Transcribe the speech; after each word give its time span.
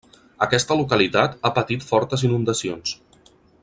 Aquesta 0.45 0.77
localitat 0.79 1.37
ha 1.49 1.53
patit 1.59 1.87
fortes 1.91 2.27
inundacions. 2.31 2.99